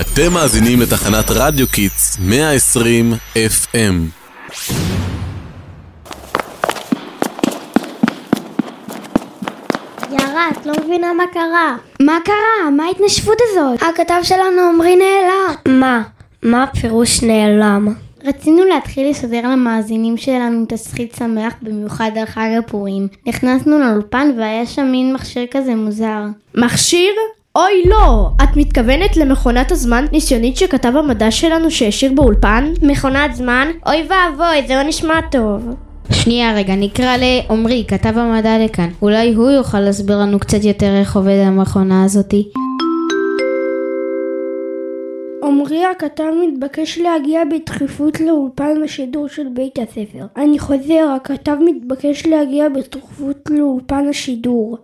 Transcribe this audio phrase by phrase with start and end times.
[0.00, 3.76] אתם מאזינים לתחנת רדיו Kids 120 FM.
[10.10, 11.76] יערה, את לא מבינה מה קרה.
[12.00, 12.70] מה קרה?
[12.76, 13.82] מה ההתנשפות הזאת?
[13.82, 15.80] הכתב שלנו עמרי נעלם.
[15.80, 16.02] מה?
[16.42, 17.94] מה הפירוש נעלם?
[18.24, 23.08] רצינו להתחיל לשדר למאזינים שלנו תסכית שמח במיוחד על חג הפורים.
[23.26, 26.22] נכנסנו לאולפן והיה שם מין מכשיר כזה מוזר.
[26.54, 27.12] מכשיר?
[27.58, 28.30] אוי לא!
[28.42, 32.72] את מתכוונת למכונת הזמן ניסיונית שכתב המדע שלנו שהשאיר באולפן?
[32.82, 33.68] מכונת זמן?
[33.86, 35.62] אוי ואבוי, זה לא נשמע טוב.
[36.12, 38.88] שנייה רגע, נקרא לעומרי, כתב המדע לכאן.
[39.02, 42.48] אולי הוא יוכל להסביר לנו קצת יותר איך עובד המכונה הזאתי.
[45.44, 50.26] עמרי הכתב מתבקש להגיע בדחיפות לאולפן השידור של בית הספר.
[50.36, 54.78] אני חוזר, הכתב מתבקש להגיע בדחיפות לאולפן השידור.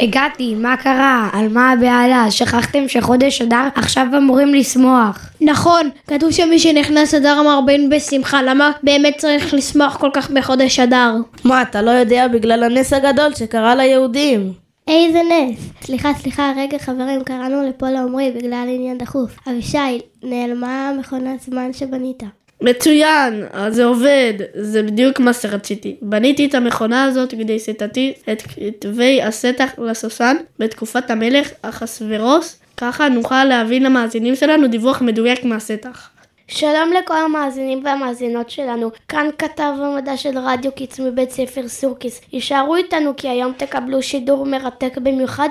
[0.00, 1.28] הגעתי, מה קרה?
[1.32, 2.30] על מה הבהלה?
[2.30, 5.30] שכחתם שחודש אדר עכשיו אמורים לשמוח.
[5.40, 11.14] נכון, כתוב שמי שנכנס אדר מרבין בשמחה, למה באמת צריך לשמוח כל כך בחודש אדר?
[11.44, 14.52] מה, אתה לא יודע בגלל הנס הגדול שקרה ליהודים.
[14.88, 15.58] איזה נס.
[15.82, 19.38] סליחה, סליחה, רגע חברים, קראנו לפה לעומרי בגלל עניין דחוף.
[19.50, 22.22] אבישי, נעלמה מכונת זמן שבנית.
[22.60, 25.96] מצוין, אז זה עובד, זה בדיוק מה שרציתי.
[26.02, 33.44] בניתי את המכונה הזאת כדי שתתי את כתבי הסתח לסוסן בתקופת המלך אחסוורוס, ככה נוכל
[33.44, 36.10] להביא למאזינים שלנו דיווח מדויק מהסתח.
[36.48, 42.20] שלום לכל המאזינים והמאזינות שלנו, כאן כתב המדע של רדיו קיץ מבית ספר סורקיס.
[42.32, 45.48] יישארו איתנו כי היום תקבלו שידור מרתק במיוחד,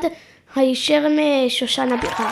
[0.56, 2.32] הישר משושנה בירה.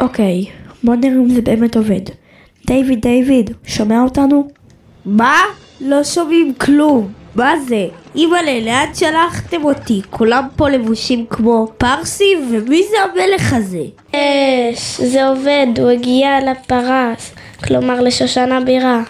[0.00, 0.44] אוקיי,
[0.84, 2.25] בוא נראה אם זה באמת עובד.
[2.66, 4.48] דיוויד, דיוויד, שומע אותנו?
[5.04, 5.36] מה?
[5.80, 7.12] לא שומעים כלום.
[7.34, 7.86] מה זה?
[8.14, 10.02] אימא'לה, לאן שלחתם אותי?
[10.10, 12.38] כולם פה לבושים כמו פרסים?
[12.50, 13.82] ומי זה המלך הזה?
[14.12, 19.02] אש, זה עובד, הוא הגיע לפרס, כלומר לשושנה בירה.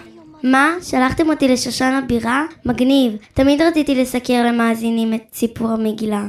[0.43, 0.75] מה?
[0.83, 2.45] שלחתם אותי לשושנה בירה?
[2.67, 3.13] מגניב.
[3.35, 6.25] תמיד רציתי לסקר למאזינים את סיפור המגילה.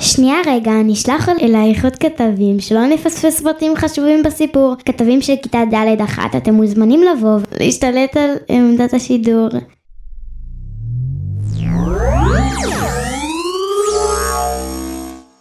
[0.00, 4.74] שנייה רגע, אני אשלח אלייך עוד כתבים שלא נפספס פרטים חשובים בסיפור.
[4.84, 9.48] כתבים של כיתה ד' אחת, אתם מוזמנים לבוא ולהשתלט על עמדת השידור.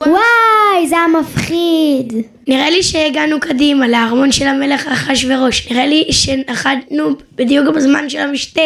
[0.07, 2.13] וואי, זה המפחיד.
[2.47, 5.71] נראה לי שהגענו קדימה לארמון של המלך אחשוורוש.
[5.71, 8.61] נראה לי שנחתנו בדיוק בזמן של המשתה.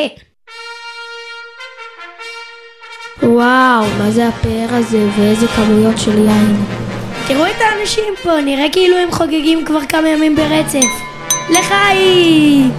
[3.24, 6.56] וואו, מה זה הפאר הזה ואיזה כמויות של יין.
[7.28, 10.88] תראו את האנשים פה, נראה כאילו הם חוגגים כבר כמה ימים ברצף.
[11.50, 12.72] לחיים!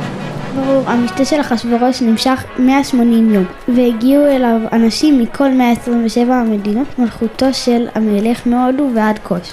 [0.56, 7.88] ברור, המשתה של אחשוורוש נמשך 180 יום, והגיעו אליו אנשים מכל 127 המדינות מלכותו של
[7.94, 9.52] המלך מהודו ועד כוש.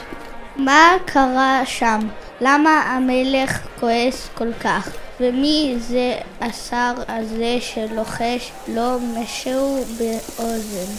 [0.58, 2.00] מה קרה שם?
[2.42, 4.90] למה המלך כועס כל כך?
[5.20, 10.94] ומי זה השר הזה שלוחש לו משהו באוזן?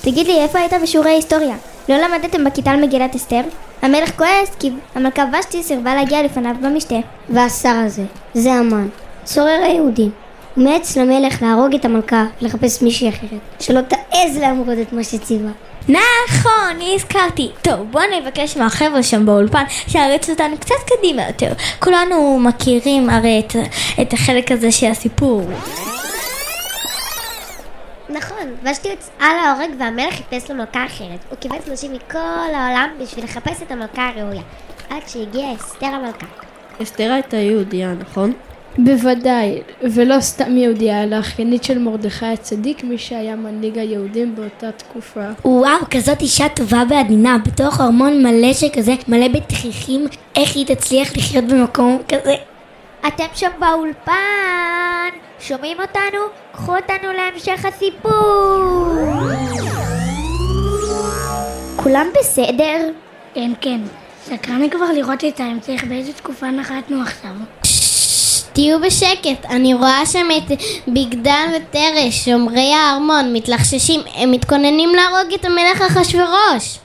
[0.00, 1.56] תגיד לי, איפה היית בשיעורי היסטוריה?
[1.88, 3.40] לא למדתם בכיתה על מגילת אסתר?
[3.82, 6.96] המלך כועס כי המלכה ושתי סירבה להגיע לפניו במשתה.
[7.28, 8.02] והשר הזה,
[8.34, 8.88] זה המן,
[9.24, 10.10] צורר היהודים.
[10.54, 15.50] הוא מייעץ למלך להרוג את המלכה ולחפש מישהי אחרת, שלא תעז להמרות את מה שציווה.
[15.88, 17.50] נכון, נזכרתי.
[17.62, 21.52] טוב, בוא נבקש מהחבר'ה שם באולפן שיריץ אותנו קצת קדימה יותר.
[21.78, 23.56] כולנו מכירים הרי את,
[24.02, 25.42] את החלק הזה של הסיפור.
[28.08, 31.18] נכון, ושתי יצאה להורג והמלך חיפש לו מלכה אחרת.
[31.30, 34.42] הוא קיבץ נשים מכל העולם בשביל לחפש את המלכה הראויה.
[34.90, 36.26] עד שהגיעה אסתר המלכה.
[36.82, 38.32] אסתר הייתה יהודייה, נכון?
[38.78, 45.26] בוודאי, ולא סתם יהודייה, אלא אחיינית של מרדכי הצדיק, מי שהיה מנהיג היהודים באותה תקופה.
[45.44, 51.44] וואו, כזאת אישה טובה ועדינה, בתוך ארמון מלא שכזה, מלא בתכריכים, איך היא תצליח לחיות
[51.44, 52.34] במקום כזה?
[53.06, 55.10] אתם שם באולפן,
[55.40, 56.18] שומעים אותנו?
[56.52, 58.94] קחו אותנו להמשך הסיפור.
[61.76, 62.90] כולם בסדר?
[63.34, 63.80] כן, כן.
[64.24, 67.30] סקרני כבר לראות את ההמשך באיזה תקופה נחתנו עכשיו.
[68.52, 70.58] תהיו בשקט, אני רואה שם את
[70.88, 76.78] בגדל ותרש, שומרי הארמון, מתלחששים, הם מתכוננים להרוג את המלך אחשורוש.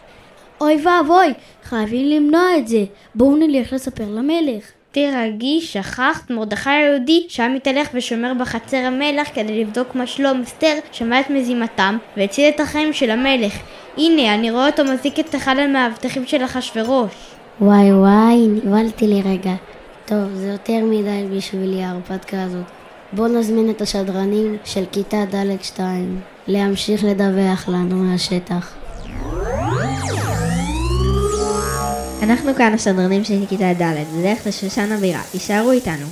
[0.61, 1.33] אוי ואבוי,
[1.63, 2.83] חייבים למנוע את זה.
[3.15, 4.63] בואו נלך לספר למלך.
[4.91, 11.19] תירגעי, שכחת, מרדכי היהודי שהיה מתהלך ושומר בחצר המלך כדי לבדוק מה שלום אסתר, שמע
[11.19, 13.53] את מזימתם והציל את החיים של המלך.
[13.97, 17.11] הנה, אני רואה אותו מזיק את אחד המאבטחים של אחשורוש.
[17.61, 19.74] וואי וואי, נבהלתי לי רגע.
[20.05, 22.63] טוב, זה יותר מדי בשבילי ההרפתקה הזאת.
[23.13, 28.73] בואו נזמין את השדרנים של כיתה ד' 2 להמשיך לדווח לנו מהשטח.
[32.23, 36.05] אנחנו כאן השדרנים של כיתה ד', בדרך לשושן הבירה, תישארו איתנו.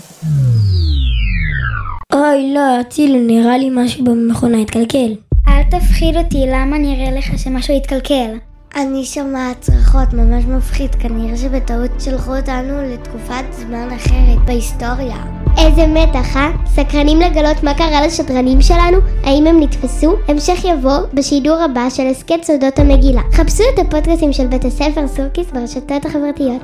[2.13, 5.15] אוי, לא, אצילי, נראה לי משהו במכונה התקלקל.
[5.47, 8.37] אל תפחיד אותי, למה נראה לך שמשהו יתקלקל?
[8.75, 15.23] אני שומעת צרחות ממש מפחיד, כנראה שבטעות שלחו אותנו לתקופת זמן אחרת בהיסטוריה.
[15.57, 16.51] איזה מתח, אה?
[16.75, 18.97] סקרנים לגלות מה קרה לשדרנים שלנו?
[19.23, 20.15] האם הם נתפסו?
[20.27, 23.21] המשך יבוא בשידור הבא של הסכת סודות המגילה.
[23.33, 26.61] חפשו את הפודקאסים של בית הספר סורקיס ברשתות החברתיות.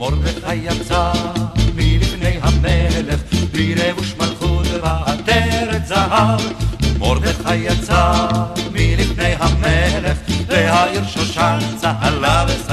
[0.00, 1.12] ומרדכי יצא
[1.76, 3.20] מלפני המלך,
[3.52, 6.40] בלי רבוש מלכות ועטרת זהב.
[6.98, 8.07] מרדכי יצא
[11.08, 12.67] שושן צהלה וסביבה.